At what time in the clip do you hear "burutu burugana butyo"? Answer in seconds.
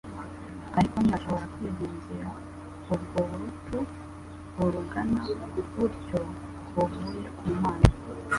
3.29-6.19